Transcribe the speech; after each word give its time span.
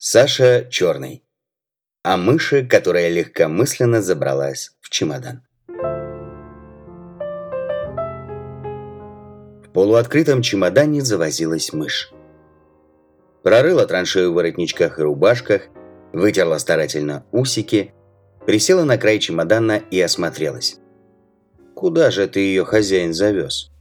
Саша 0.00 0.64
черный. 0.70 1.24
А 2.04 2.16
мыши, 2.16 2.64
которая 2.64 3.08
легкомысленно 3.08 4.00
забралась 4.00 4.70
в 4.80 4.90
чемодан. 4.90 5.42
В 9.64 9.70
полуоткрытом 9.72 10.42
чемодане 10.42 11.00
завозилась 11.00 11.72
мышь. 11.72 12.12
Прорыла 13.42 13.88
траншею 13.88 14.30
в 14.30 14.34
воротничках 14.34 15.00
и 15.00 15.02
рубашках, 15.02 15.62
вытерла 16.12 16.58
старательно 16.58 17.26
усики, 17.32 17.92
присела 18.46 18.84
на 18.84 18.98
край 18.98 19.18
чемодана 19.18 19.82
и 19.90 20.00
осмотрелась. 20.00 20.78
Куда 21.74 22.12
же 22.12 22.28
ты 22.28 22.38
ее 22.38 22.64
хозяин 22.64 23.12
завез? 23.12 23.72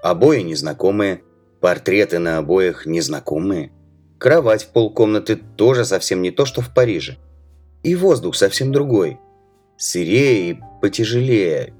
Обои 0.00 0.42
незнакомые, 0.42 1.24
портреты 1.60 2.20
на 2.20 2.38
обоях 2.38 2.86
незнакомые. 2.86 3.72
Кровать 4.24 4.64
в 4.64 4.68
полкомнаты 4.68 5.36
тоже 5.36 5.84
совсем 5.84 6.22
не 6.22 6.30
то, 6.30 6.46
что 6.46 6.62
в 6.62 6.72
Париже. 6.72 7.18
И 7.82 7.94
воздух 7.94 8.36
совсем 8.36 8.72
другой. 8.72 9.20
Сырее 9.76 10.48
и 10.48 10.58
потяжелее. 10.80 11.74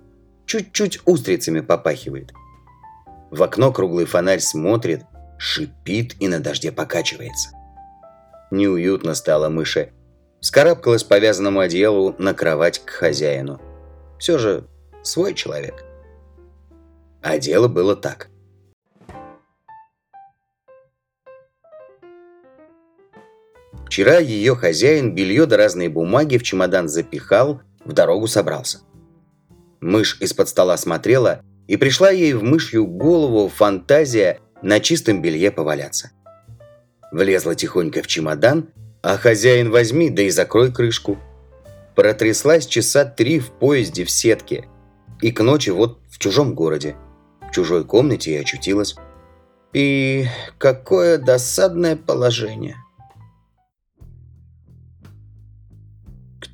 Чуть-чуть 0.45 1.01
устрицами 1.06 1.60
попахивает. 1.60 2.34
В 3.30 3.42
окно 3.42 3.73
круглый 3.73 4.04
фонарь 4.04 4.41
смотрит, 4.41 5.04
шипит 5.38 6.16
и 6.20 6.28
на 6.28 6.38
дожде 6.38 6.70
покачивается. 6.70 7.48
Неуютно 8.51 9.15
стало 9.15 9.48
мыши. 9.48 9.95
Скарабкалась 10.40 11.02
по 11.02 11.18
вязаному 11.18 11.60
одеялу 11.60 12.15
на 12.18 12.34
кровать 12.34 12.79
к 12.84 12.90
хозяину. 12.90 13.59
Все 14.18 14.37
же 14.37 14.68
свой 15.02 15.32
человек. 15.32 15.82
А 17.23 17.38
дело 17.38 17.68
было 17.68 17.96
так. 17.96 18.29
Вчера 23.87 24.19
ее 24.19 24.56
хозяин 24.56 25.15
белье 25.15 25.47
да 25.47 25.56
разные 25.56 25.88
бумаги 25.88 26.38
в 26.38 26.43
чемодан 26.43 26.88
запихал, 26.88 27.60
в 27.85 27.93
дорогу 27.93 28.26
собрался. 28.26 28.80
Мышь 29.80 30.18
из-под 30.21 30.49
стола 30.49 30.76
смотрела, 30.76 31.43
и 31.66 31.76
пришла 31.76 32.10
ей 32.10 32.32
в 32.32 32.43
мышью 32.43 32.87
голову 32.87 33.49
фантазия 33.49 34.41
на 34.63 34.80
чистом 34.80 35.23
белье 35.23 35.51
поваляться. 35.51 36.10
Влезла 37.13 37.54
тихонько 37.54 38.02
в 38.02 38.07
чемодан, 38.07 38.68
а 39.02 39.16
хозяин 39.16 39.71
возьми, 39.71 40.10
да 40.10 40.23
и 40.23 40.30
закрой 40.30 40.73
крышку. 40.73 41.19
Протряслась 41.95 42.66
часа 42.66 43.04
три 43.04 43.38
в 43.38 43.51
поезде 43.51 44.04
в 44.04 44.10
сетке– 44.10 44.66
и 45.24 45.32
к 45.32 45.43
ночи 45.43 45.71
вот 45.71 46.01
в 46.10 46.19
чужом 46.19 46.54
городе, 46.54 46.96
в 47.48 47.54
чужой 47.54 47.85
комнате 47.85 48.32
и 48.32 48.37
очутилась. 48.37 48.96
И 49.73 50.26
какое 50.59 51.16
досадное 51.19 51.96
положение. 51.96 52.76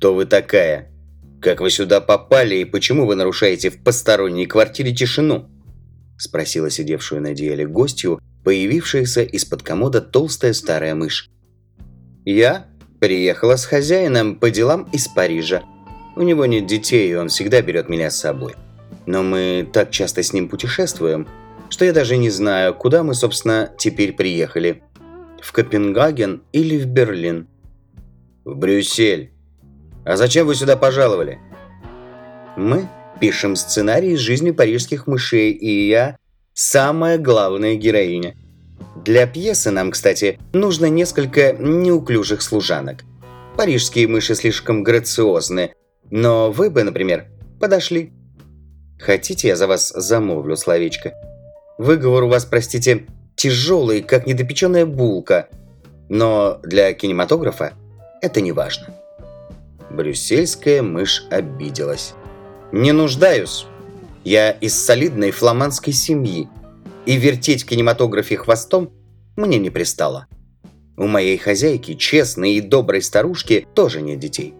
Кто 0.01 0.15
вы 0.15 0.25
такая? 0.25 0.89
Как 1.39 1.61
вы 1.61 1.69
сюда 1.69 2.01
попали 2.01 2.55
и 2.55 2.65
почему 2.65 3.05
вы 3.05 3.13
нарушаете 3.13 3.69
в 3.69 3.83
посторонней 3.83 4.47
квартире 4.47 4.95
тишину? 4.95 5.47
Спросила 6.17 6.71
сидевшую 6.71 7.21
на 7.21 7.29
одеяле 7.29 7.67
гостью, 7.67 8.19
появившаяся 8.43 9.21
из-под 9.21 9.61
комода 9.61 10.01
толстая 10.01 10.53
старая 10.53 10.95
мышь. 10.95 11.29
Я 12.25 12.65
приехала 12.99 13.57
с 13.57 13.65
хозяином 13.65 14.37
по 14.37 14.49
делам 14.49 14.89
из 14.91 15.07
Парижа. 15.07 15.61
У 16.15 16.23
него 16.23 16.47
нет 16.47 16.65
детей, 16.65 17.11
и 17.11 17.13
он 17.13 17.27
всегда 17.27 17.61
берет 17.61 17.87
меня 17.87 18.09
с 18.09 18.19
собой. 18.19 18.55
Но 19.05 19.21
мы 19.21 19.69
так 19.71 19.91
часто 19.91 20.23
с 20.23 20.33
ним 20.33 20.49
путешествуем, 20.49 21.27
что 21.69 21.85
я 21.85 21.93
даже 21.93 22.17
не 22.17 22.31
знаю, 22.31 22.73
куда 22.73 23.03
мы, 23.03 23.13
собственно, 23.13 23.69
теперь 23.77 24.13
приехали. 24.13 24.81
В 25.43 25.51
Копенгаген 25.51 26.41
или 26.53 26.79
в 26.79 26.87
Берлин? 26.87 27.47
В 28.43 28.55
Брюссель. 28.55 29.33
А 30.03 30.17
зачем 30.17 30.47
вы 30.47 30.55
сюда 30.55 30.75
пожаловали? 30.75 31.39
Мы 32.57 32.87
пишем 33.19 33.55
сценарий 33.55 34.13
из 34.13 34.19
жизни 34.19 34.51
парижских 34.51 35.07
мышей, 35.07 35.51
и 35.51 35.87
я 35.87 36.17
самая 36.53 37.17
главная 37.17 37.75
героиня. 37.75 38.35
Для 38.95 39.27
пьесы 39.27 39.71
нам, 39.71 39.91
кстати, 39.91 40.39
нужно 40.53 40.87
несколько 40.87 41.53
неуклюжих 41.53 42.41
служанок. 42.41 43.03
Парижские 43.57 44.07
мыши 44.07 44.35
слишком 44.35 44.83
грациозны, 44.83 45.73
но 46.09 46.51
вы 46.51 46.69
бы, 46.69 46.83
например, 46.83 47.27
подошли. 47.59 48.11
Хотите, 48.99 49.49
я 49.49 49.55
за 49.55 49.67
вас 49.67 49.89
замовлю 49.95 50.55
словечко? 50.55 51.13
Выговор 51.77 52.23
у 52.23 52.27
вас, 52.27 52.45
простите, 52.45 53.05
тяжелый, 53.35 54.01
как 54.01 54.27
недопеченная 54.27 54.85
булка. 54.85 55.47
Но 56.09 56.59
для 56.63 56.93
кинематографа 56.93 57.73
это 58.21 58.41
не 58.41 58.51
важно. 58.51 59.00
Брюссельская 59.91 60.81
мышь 60.81 61.25
обиделась. 61.29 62.13
«Не 62.71 62.93
нуждаюсь. 62.93 63.65
Я 64.23 64.51
из 64.51 64.73
солидной 64.73 65.31
фламандской 65.31 65.93
семьи, 65.93 66.47
и 67.05 67.17
вертеть 67.17 67.63
в 67.63 67.65
кинематографе 67.65 68.37
хвостом 68.37 68.91
мне 69.35 69.57
не 69.57 69.69
пристало. 69.69 70.27
У 70.97 71.07
моей 71.07 71.37
хозяйки, 71.37 71.95
честной 71.95 72.53
и 72.53 72.61
доброй 72.61 73.01
старушки, 73.01 73.67
тоже 73.73 74.01
нет 74.01 74.19
детей. 74.19 74.53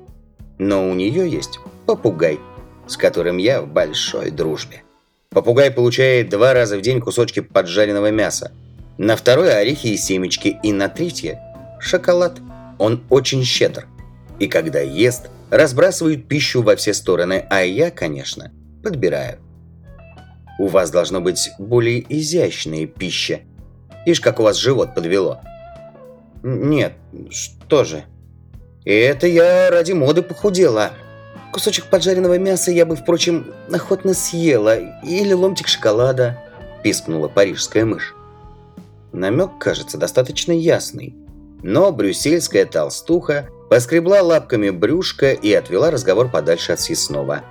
Но 0.58 0.90
у 0.90 0.94
нее 0.94 1.30
есть 1.30 1.60
попугай, 1.86 2.40
с 2.88 2.98
которым 2.98 3.38
я 3.38 3.62
в 3.62 3.68
большой 3.68 4.32
дружбе. 4.32 4.84
Попугай 5.30 5.72
получает 5.72 6.30
два 6.30 6.54
раза 6.54 6.78
в 6.78 6.82
день 6.82 7.00
кусочки 7.00 7.40
поджаренного 7.40 8.12
мяса. 8.12 8.52
На 8.98 9.16
второе 9.16 9.58
орехи 9.58 9.88
и 9.88 9.98
семечки, 9.98 10.60
и 10.64 10.74
на 10.74 10.90
третье 10.90 11.40
шоколад. 11.80 12.40
Он 12.80 13.04
очень 13.10 13.44
щедр. 13.44 13.86
И 14.42 14.48
когда 14.48 14.80
ест, 14.80 15.30
разбрасывает 15.52 16.28
пищу 16.28 16.64
во 16.64 16.76
все 16.76 16.96
стороны, 16.96 17.46
а 17.52 17.62
я, 17.62 17.92
конечно, 17.92 18.52
подбираю. 18.84 19.38
У 20.58 20.66
вас 20.66 20.90
должно 20.90 21.22
быть 21.22 21.52
более 21.60 22.04
изящная 22.10 22.88
пища. 22.88 23.42
Ишь, 24.08 24.20
как 24.20 24.40
у 24.40 24.44
вас 24.44 24.58
живот 24.58 24.96
подвело. 24.96 25.42
Нет, 26.42 26.94
что 27.30 27.84
же. 27.84 28.06
И 28.84 28.92
это 28.92 29.28
я 29.28 29.70
ради 29.70 29.92
моды 29.92 30.24
похудела. 30.24 30.90
Кусочек 31.54 31.86
поджаренного 31.86 32.40
мяса 32.40 32.72
я 32.72 32.88
бы, 32.88 32.96
впрочем, 32.96 33.54
охотно 33.72 34.16
съела. 34.16 34.76
Или 35.04 35.34
ломтик 35.34 35.68
шоколада, 35.68 36.40
пискнула 36.84 37.28
парижская 37.28 37.86
мышь. 37.86 38.16
Намек, 39.12 39.60
кажется, 39.60 40.00
достаточно 40.00 40.52
ясный. 40.52 41.16
Но 41.64 41.92
брюссельская 41.92 42.66
толстуха 42.66 43.50
поскребла 43.70 44.22
лапками 44.22 44.70
брюшко 44.70 45.32
и 45.32 45.54
отвела 45.54 45.92
разговор 45.92 46.30
подальше 46.30 46.74
от 46.74 46.80
съестного. 46.80 47.44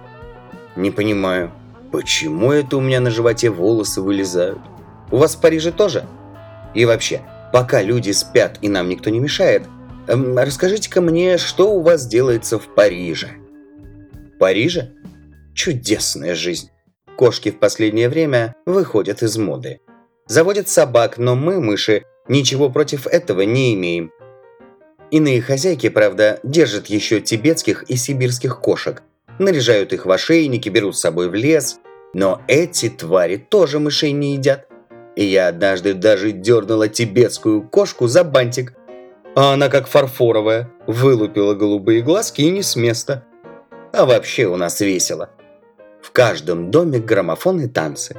«Не 0.76 0.90
понимаю, 0.90 1.52
почему 1.92 2.52
это 2.52 2.76
у 2.76 2.80
меня 2.80 3.00
на 3.00 3.10
животе 3.10 3.50
волосы 3.50 4.00
вылезают? 4.00 4.60
У 5.10 5.16
вас 5.16 5.34
в 5.34 5.40
Париже 5.40 5.72
тоже? 5.72 6.06
И 6.74 6.84
вообще, 6.84 7.22
пока 7.52 7.82
люди 7.82 8.10
спят 8.12 8.58
и 8.62 8.68
нам 8.68 8.88
никто 8.88 9.10
не 9.10 9.18
мешает, 9.18 9.64
Эм, 10.10 10.36
расскажите-ка 10.36 11.00
мне, 11.00 11.38
что 11.38 11.72
у 11.72 11.82
вас 11.82 12.04
делается 12.04 12.58
в 12.58 12.74
Париже? 12.74 13.28
Париже? 14.40 14.90
Чудесная 15.54 16.34
жизнь. 16.34 16.70
Кошки 17.16 17.52
в 17.52 17.60
последнее 17.60 18.08
время 18.08 18.56
выходят 18.66 19.22
из 19.22 19.36
моды. 19.36 19.80
Заводят 20.26 20.68
собак, 20.68 21.16
но 21.18 21.36
мы, 21.36 21.60
мыши, 21.60 22.02
ничего 22.28 22.70
против 22.70 23.06
этого 23.06 23.42
не 23.42 23.74
имеем. 23.74 24.12
Иные 25.10 25.42
хозяйки, 25.42 25.88
правда, 25.88 26.38
держат 26.42 26.86
еще 26.86 27.20
тибетских 27.20 27.82
и 27.84 27.96
сибирских 27.96 28.60
кошек, 28.60 29.02
наряжают 29.38 29.92
их 29.92 30.06
в 30.06 30.10
ошейники, 30.10 30.68
берут 30.68 30.96
с 30.96 31.00
собой 31.00 31.28
в 31.28 31.34
лес. 31.34 31.80
Но 32.12 32.42
эти 32.48 32.88
твари 32.88 33.36
тоже 33.36 33.78
мышей 33.78 34.12
не 34.12 34.34
едят. 34.34 34.66
И 35.16 35.24
я 35.24 35.48
однажды 35.48 35.94
даже 35.94 36.32
дернула 36.32 36.88
тибетскую 36.88 37.62
кошку 37.62 38.06
за 38.06 38.24
бантик, 38.24 38.74
а 39.34 39.54
она 39.54 39.68
как 39.68 39.86
фарфоровая, 39.86 40.70
вылупила 40.86 41.54
голубые 41.54 42.02
глазки 42.02 42.42
и 42.42 42.50
не 42.50 42.62
с 42.62 42.76
места. 42.76 43.24
А 43.92 44.04
вообще 44.06 44.46
у 44.46 44.56
нас 44.56 44.80
весело. 44.80 45.30
В 46.02 46.12
каждом 46.12 46.70
доме 46.70 46.98
граммофон 46.98 47.60
и 47.60 47.68
танцы. 47.68 48.16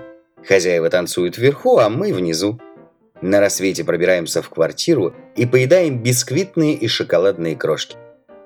Хозяева 0.48 0.90
танцуют 0.90 1.38
вверху, 1.38 1.78
а 1.78 1.90
мы 1.90 2.14
внизу. 2.14 2.60
На 3.22 3.40
рассвете 3.40 3.84
пробираемся 3.84 4.42
в 4.42 4.50
квартиру 4.50 5.14
и 5.36 5.46
поедаем 5.46 6.02
бисквитные 6.02 6.74
и 6.74 6.88
шоколадные 6.88 7.56
крошки. 7.56 7.96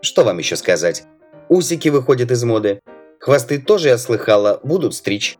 Что 0.01 0.23
вам 0.23 0.37
еще 0.37 0.55
сказать? 0.57 1.03
Усики 1.47 1.89
выходят 1.89 2.31
из 2.31 2.43
моды. 2.43 2.79
Хвосты 3.19 3.59
тоже, 3.59 3.89
я 3.89 3.97
слыхала, 3.97 4.59
будут 4.63 4.93
стричь. 4.93 5.37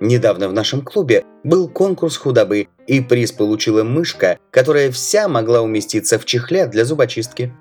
Недавно 0.00 0.48
в 0.48 0.52
нашем 0.52 0.82
клубе 0.82 1.24
был 1.44 1.68
конкурс 1.68 2.16
худобы, 2.16 2.68
и 2.86 3.00
приз 3.00 3.32
получила 3.32 3.84
мышка, 3.84 4.38
которая 4.50 4.90
вся 4.90 5.28
могла 5.28 5.62
уместиться 5.62 6.18
в 6.18 6.24
чехле 6.24 6.66
для 6.66 6.84
зубочистки. 6.84 7.54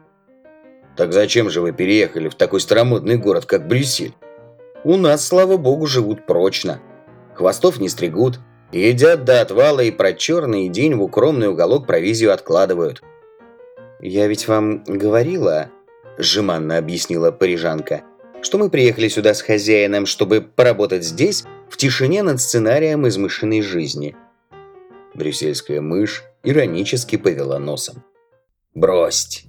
Так 0.98 1.14
зачем 1.14 1.50
же 1.50 1.62
вы 1.62 1.72
переехали 1.72 2.30
в 2.30 2.36
такой 2.36 2.60
старомодный 2.60 3.18
город, 3.18 3.46
как 3.46 3.68
Брюссель? 3.68 4.14
У 4.84 4.98
нас, 4.98 5.26
слава 5.26 5.58
богу, 5.58 5.86
живут 5.86 6.26
прочно. 6.26 6.80
Хвостов 7.36 7.80
не 7.80 7.90
стригут, 7.90 8.40
едят 8.72 9.24
до 9.26 9.42
отвала 9.42 9.82
и 9.82 9.92
про 9.92 10.14
черный 10.14 10.70
день 10.70 10.96
в 10.96 11.04
укромный 11.04 11.50
уголок 11.50 11.88
провизию 11.88 12.34
откладывают. 12.34 13.02
«Я 14.02 14.28
ведь 14.28 14.48
вам 14.48 14.84
говорила»,– 14.86 15.70
жеманно 16.18 16.78
объяснила 16.78 17.32
парижанка, 17.32 18.04
«что 18.42 18.58
мы 18.58 18.70
приехали 18.70 19.08
сюда 19.08 19.34
с 19.34 19.42
хозяином, 19.42 20.06
чтобы 20.06 20.42
поработать 20.42 21.04
здесь, 21.04 21.44
в 21.70 21.78
тишине 21.78 22.24
над 22.24 22.42
сценарием 22.42 23.08
из 23.08 23.18
мышиной 23.18 23.62
жизни». 23.62 24.16
Брюссельская 25.14 25.82
мышь 25.82 26.24
иронически 26.44 27.16
повела 27.16 27.58
носом. 27.58 28.04
«Бросьте! 28.74 29.48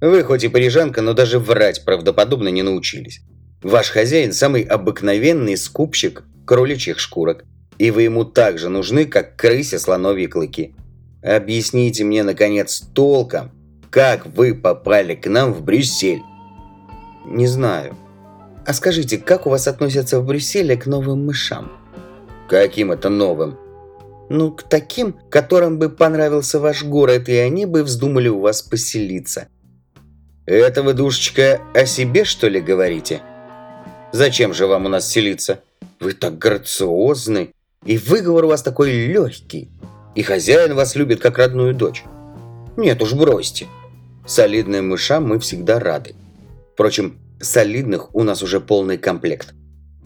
Вы 0.00 0.22
хоть 0.22 0.44
и 0.44 0.48
парижанка, 0.48 1.02
но 1.02 1.12
даже 1.12 1.38
врать 1.38 1.84
правдоподобно 1.84 2.48
не 2.48 2.62
научились. 2.62 3.20
Ваш 3.62 3.90
хозяин 3.90 4.32
самый 4.32 4.62
обыкновенный 4.62 5.56
скупщик 5.56 6.22
кроличьих 6.46 7.00
шкурок, 7.00 7.44
и 7.78 7.90
вы 7.90 8.02
ему 8.02 8.24
так 8.24 8.58
же 8.58 8.68
нужны, 8.68 9.06
как 9.06 9.36
крысе 9.36 9.78
слоновьи 9.78 10.26
клыки. 10.26 10.74
Объясните 11.22 12.04
мне, 12.04 12.22
наконец, 12.22 12.80
толком, 12.94 13.50
как 13.90 14.26
вы 14.26 14.54
попали 14.54 15.14
к 15.14 15.28
нам 15.28 15.52
в 15.52 15.62
Брюссель? 15.62 16.22
Не 17.24 17.46
знаю. 17.46 17.96
А 18.66 18.72
скажите, 18.74 19.18
как 19.18 19.46
у 19.46 19.50
вас 19.50 19.66
относятся 19.66 20.20
в 20.20 20.26
Брюсселе 20.26 20.76
к 20.76 20.86
новым 20.86 21.24
мышам? 21.24 21.72
Каким 22.48 22.92
это 22.92 23.08
новым? 23.08 23.58
Ну, 24.28 24.52
к 24.52 24.62
таким, 24.62 25.14
которым 25.30 25.78
бы 25.78 25.88
понравился 25.88 26.60
ваш 26.60 26.84
город, 26.84 27.28
и 27.28 27.36
они 27.36 27.64
бы 27.64 27.82
вздумали 27.82 28.28
у 28.28 28.40
вас 28.40 28.60
поселиться. 28.60 29.48
Это 30.44 30.82
вы, 30.82 30.92
душечка, 30.92 31.60
о 31.74 31.86
себе, 31.86 32.24
что 32.24 32.48
ли, 32.48 32.60
говорите? 32.60 33.22
Зачем 34.12 34.52
же 34.52 34.66
вам 34.66 34.86
у 34.86 34.88
нас 34.88 35.08
селиться? 35.08 35.62
Вы 36.00 36.12
так 36.12 36.38
грациозны, 36.38 37.52
и 37.84 37.98
выговор 37.98 38.44
у 38.44 38.48
вас 38.48 38.62
такой 38.62 38.92
легкий, 38.92 39.68
и 40.14 40.22
хозяин 40.22 40.74
вас 40.74 40.96
любит 40.96 41.20
как 41.20 41.38
родную 41.38 41.74
дочь. 41.74 42.04
Нет 42.76 43.02
уж, 43.02 43.14
бросьте. 43.14 43.66
Солидным 44.26 44.88
мышам 44.88 45.26
мы 45.26 45.38
всегда 45.38 45.78
рады. 45.78 46.14
Впрочем, 46.74 47.18
солидных 47.40 48.14
у 48.14 48.22
нас 48.22 48.42
уже 48.42 48.60
полный 48.60 48.98
комплект. 48.98 49.54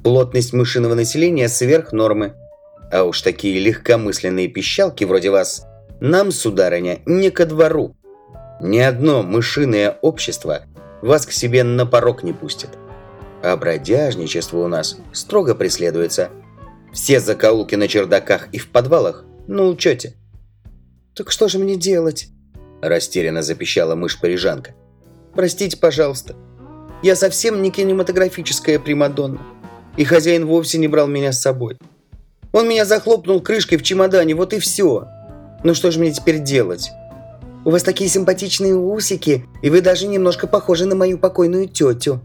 Плотность 0.02 0.52
мышиного 0.52 0.94
населения 0.94 1.48
сверх 1.48 1.92
нормы. 1.92 2.34
А 2.90 3.04
уж 3.04 3.22
такие 3.22 3.58
легкомысленные 3.58 4.48
пищалки 4.48 5.04
вроде 5.04 5.30
вас 5.30 5.66
нам, 6.00 6.32
сударыня, 6.32 6.98
не 7.06 7.30
ко 7.30 7.46
двору. 7.46 7.94
Ни 8.60 8.78
одно 8.78 9.22
мышиное 9.22 9.98
общество 10.02 10.62
вас 11.00 11.26
к 11.26 11.32
себе 11.32 11.64
на 11.64 11.86
порог 11.86 12.22
не 12.22 12.32
пустит. 12.32 12.70
А 13.42 13.56
бродяжничество 13.56 14.58
у 14.58 14.68
нас 14.68 14.98
строго 15.12 15.54
преследуется. 15.54 16.30
Все 16.92 17.20
закоулки 17.20 17.74
на 17.74 17.88
чердаках 17.88 18.48
и 18.52 18.58
в 18.58 18.68
подвалах 18.68 19.24
на 19.46 19.64
учете. 19.64 20.14
«Так 21.14 21.30
что 21.30 21.48
же 21.48 21.58
мне 21.58 21.76
делать?» 21.76 22.28
Растерянно 22.80 23.42
запищала 23.42 23.94
мышь-парижанка. 23.94 24.74
«Простите, 25.34 25.76
пожалуйста. 25.76 26.34
Я 27.02 27.16
совсем 27.16 27.62
не 27.62 27.70
кинематографическая 27.70 28.78
примадонна. 28.78 29.40
И 29.96 30.04
хозяин 30.04 30.46
вовсе 30.46 30.78
не 30.78 30.88
брал 30.88 31.06
меня 31.06 31.32
с 31.32 31.40
собой. 31.40 31.76
Он 32.52 32.68
меня 32.68 32.84
захлопнул 32.84 33.40
крышкой 33.40 33.78
в 33.78 33.82
чемодане, 33.82 34.34
вот 34.34 34.52
и 34.52 34.58
все. 34.58 35.08
Ну 35.64 35.74
что 35.74 35.90
же 35.90 35.98
мне 35.98 36.12
теперь 36.12 36.38
делать? 36.38 36.90
У 37.64 37.70
вас 37.70 37.82
такие 37.82 38.10
симпатичные 38.10 38.74
усики, 38.74 39.46
и 39.62 39.70
вы 39.70 39.80
даже 39.80 40.06
немножко 40.06 40.46
похожи 40.46 40.86
на 40.86 40.94
мою 40.94 41.18
покойную 41.18 41.68
тетю. 41.68 42.20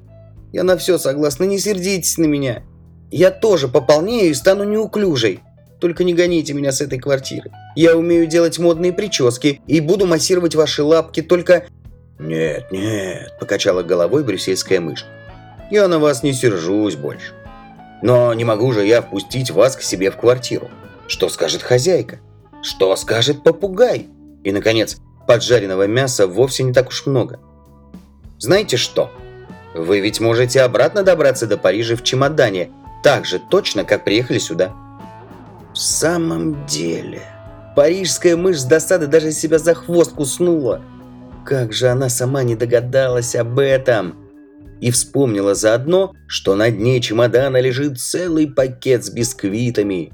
Я 0.51 0.63
на 0.63 0.77
все 0.77 0.97
согласна, 0.97 1.43
не 1.43 1.59
сердитесь 1.59 2.17
на 2.17 2.25
меня. 2.25 2.63
Я 3.11 3.31
тоже 3.31 3.67
пополнею 3.67 4.31
и 4.31 4.33
стану 4.33 4.63
неуклюжей. 4.63 5.39
Только 5.79 6.03
не 6.03 6.13
гоните 6.13 6.53
меня 6.53 6.71
с 6.71 6.81
этой 6.81 6.99
квартиры. 6.99 7.51
Я 7.75 7.95
умею 7.95 8.25
делать 8.25 8.57
модные 8.57 8.91
прически 8.91 9.61
и 9.67 9.79
буду 9.79 10.05
массировать 10.05 10.55
ваши 10.55 10.83
лапки, 10.83 11.21
только...» 11.21 11.65
«Нет, 12.19 12.71
нет»,– 12.71 13.33
покачала 13.39 13.83
головой 13.83 14.23
брюссельская 14.23 14.79
мышь. 14.79 15.05
«Я 15.69 15.87
на 15.87 15.99
вас 15.99 16.23
не 16.23 16.33
сержусь 16.33 16.95
больше. 16.95 17.33
Но 18.01 18.33
не 18.33 18.43
могу 18.43 18.71
же 18.73 18.85
я 18.85 19.01
впустить 19.01 19.51
вас 19.51 19.75
к 19.75 19.81
себе 19.81 20.11
в 20.11 20.17
квартиру. 20.17 20.69
Что 21.07 21.29
скажет 21.29 21.61
хозяйка? 21.61 22.19
Что 22.61 22.95
скажет 22.95 23.43
попугай? 23.43 24.07
И, 24.43 24.51
наконец, 24.51 24.97
поджаренного 25.27 25.87
мяса 25.87 26.27
вовсе 26.27 26.63
не 26.63 26.73
так 26.73 26.89
уж 26.89 27.05
много. 27.05 27.39
Знаете 28.39 28.77
что? 28.77 29.11
Вы 29.73 29.99
ведь 29.99 30.19
можете 30.19 30.61
обратно 30.61 31.03
добраться 31.03 31.47
до 31.47 31.57
Парижа 31.57 31.95
в 31.95 32.03
чемодане, 32.03 32.71
так 33.07 33.23
же 33.23 33.39
точно, 33.39 33.85
как 33.85 34.03
приехали 34.03 34.37
сюда. 34.37 34.73
В 35.73 35.77
самом 35.77 36.65
деле, 36.65 37.21
парижская 37.73 38.35
мышь 38.35 38.59
с 38.59 38.65
досады 38.65 39.07
даже 39.07 39.31
себя 39.31 39.59
за 39.59 39.75
хвост 39.75 40.11
куснула. 40.11 40.81
Как 41.45 41.71
же 41.71 41.87
она 41.87 42.09
сама 42.09 42.43
не 42.43 42.57
догадалась 42.57 43.33
об 43.37 43.59
этом? 43.59 44.27
И 44.81 44.91
вспомнила 44.91 45.55
заодно, 45.55 46.15
что 46.27 46.55
на 46.55 46.69
дне 46.69 46.99
чемодана 46.99 47.61
лежит 47.61 47.97
целый 47.97 48.45
пакет 48.45 49.05
с 49.05 49.09
бисквитами. 49.09 50.11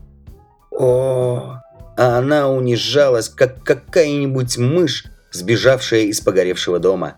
О, 0.70 1.62
а 1.98 2.20
она 2.20 2.48
унижалась, 2.48 3.28
как 3.28 3.64
какая-нибудь 3.64 4.60
мышь, 4.60 5.06
сбежавшая 5.32 6.02
из 6.02 6.22
погоревшего 6.22 6.78
дома. 6.78 7.16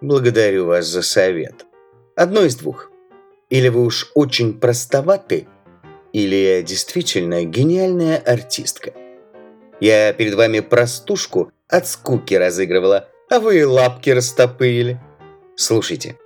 Благодарю 0.00 0.66
вас 0.66 0.86
за 0.86 1.02
совет. 1.02 1.66
Одно 2.14 2.42
из 2.42 2.54
двух. 2.54 2.92
Или 3.50 3.68
вы 3.68 3.84
уж 3.84 4.10
очень 4.14 4.58
простоваты, 4.58 5.46
или 6.12 6.36
я 6.36 6.62
действительно 6.62 7.44
гениальная 7.44 8.18
артистка. 8.18 8.92
Я 9.80 10.12
перед 10.12 10.34
вами 10.34 10.60
простушку 10.60 11.52
от 11.68 11.86
скуки 11.86 12.34
разыгрывала, 12.34 13.08
а 13.30 13.40
вы 13.40 13.66
лапки 13.66 14.10
растопырили. 14.10 15.00
Слушайте, 15.56 16.16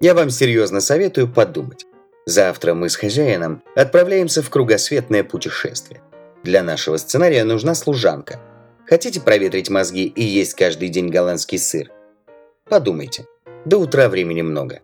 я 0.00 0.14
вам 0.14 0.30
серьезно 0.30 0.80
советую 0.80 1.28
подумать. 1.28 1.86
Завтра 2.26 2.74
мы 2.74 2.88
с 2.88 2.96
хозяином 2.96 3.62
отправляемся 3.74 4.42
в 4.42 4.50
кругосветное 4.50 5.22
путешествие. 5.22 6.02
Для 6.42 6.62
нашего 6.62 6.96
сценария 6.96 7.44
нужна 7.44 7.74
служанка. 7.74 8.40
Хотите 8.86 9.20
проветрить 9.20 9.70
мозги 9.70 10.06
и 10.06 10.22
есть 10.22 10.54
каждый 10.54 10.88
день 10.88 11.08
голландский 11.08 11.58
сыр? 11.58 11.90
Подумайте. 12.68 13.26
До 13.64 13.78
утра 13.78 14.08
времени 14.08 14.42
много. 14.42 14.80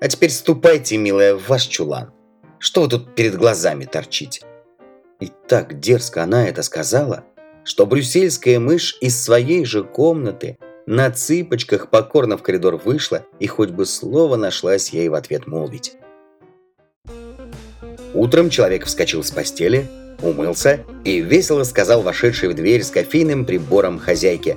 А 0.00 0.08
теперь 0.08 0.30
ступайте, 0.30 0.96
милая, 0.96 1.34
в 1.34 1.48
ваш 1.48 1.66
чулан. 1.66 2.12
Что 2.58 2.82
вы 2.82 2.88
тут 2.88 3.14
перед 3.14 3.36
глазами 3.36 3.84
торчите?» 3.84 4.42
И 5.20 5.30
так 5.48 5.80
дерзко 5.80 6.22
она 6.22 6.48
это 6.48 6.62
сказала, 6.62 7.24
что 7.64 7.86
брюссельская 7.86 8.60
мышь 8.60 8.96
из 9.00 9.22
своей 9.22 9.64
же 9.64 9.82
комнаты 9.82 10.58
на 10.86 11.10
цыпочках 11.10 11.90
покорно 11.90 12.36
в 12.36 12.42
коридор 12.42 12.76
вышла 12.76 13.24
и 13.40 13.46
хоть 13.46 13.70
бы 13.70 13.86
слово 13.86 14.36
нашлась 14.36 14.90
ей 14.90 15.08
в 15.08 15.14
ответ 15.14 15.46
молвить. 15.46 15.94
Утром 18.14 18.50
человек 18.50 18.86
вскочил 18.86 19.24
с 19.24 19.30
постели, 19.30 19.88
умылся 20.22 20.84
и 21.04 21.20
весело 21.20 21.64
сказал 21.64 22.02
вошедшей 22.02 22.50
в 22.50 22.54
дверь 22.54 22.82
с 22.82 22.90
кофейным 22.90 23.44
прибором 23.44 23.98
хозяйке. 23.98 24.56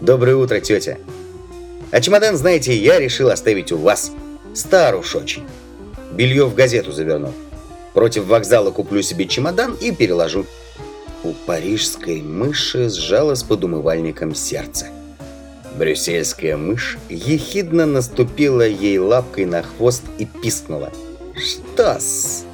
«Доброе 0.00 0.36
утро, 0.36 0.60
тетя! 0.60 0.96
А 1.90 2.00
чемодан, 2.00 2.36
знаете, 2.36 2.74
я 2.74 2.98
решил 2.98 3.28
оставить 3.28 3.72
у 3.72 3.76
вас. 3.76 4.12
Стар 4.54 4.96
уж 4.96 5.14
очень. 5.14 5.44
Белье 6.12 6.44
в 6.44 6.54
газету 6.54 6.92
заверну. 6.92 7.32
Против 7.94 8.26
вокзала 8.26 8.70
куплю 8.70 9.02
себе 9.02 9.26
чемодан 9.26 9.76
и 9.80 9.92
переложу. 9.92 10.46
У 11.22 11.32
парижской 11.32 12.22
мыши 12.22 12.88
сжалось 12.88 13.42
под 13.42 13.64
умывальником 13.64 14.34
сердце. 14.34 14.86
Брюссельская 15.76 16.56
мышь 16.56 16.98
ехидно 17.08 17.86
наступила 17.86 18.66
ей 18.66 18.98
лапкой 18.98 19.44
на 19.44 19.62
хвост 19.62 20.02
и 20.18 20.24
пискнула. 20.24 20.90
«Что-с?» 21.36 22.44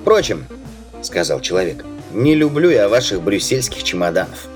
«Впрочем»,— 0.00 0.46
сказал 1.02 1.40
человек,— 1.40 1.84
«не 2.12 2.34
люблю 2.34 2.70
я 2.70 2.88
ваших 2.88 3.22
брюссельских 3.22 3.82
чемоданов. 3.84 4.48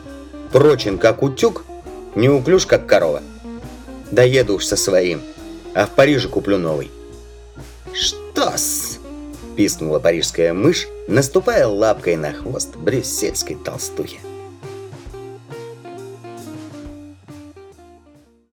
Прочен, 0.53 0.99
как 0.99 1.23
утюг, 1.23 1.65
неуклюж, 2.15 2.67
как 2.67 2.87
корова. 2.87 3.23
Доеду 4.11 4.55
уж 4.55 4.65
со 4.65 4.77
своим, 4.77 5.21
а 5.79 5.87
в 5.87 5.91
Париже 5.91 6.29
куплю 6.29 6.59
новый». 6.59 6.91
«Что-с?»– 7.93 8.99
пискнула 9.57 10.01
парижская 10.01 10.53
мышь, 10.53 10.89
наступая 11.07 11.67
лапкой 11.69 12.17
на 12.17 12.33
хвост 12.33 12.77
брюссельской 12.77 13.57
толстухи. 13.57 14.19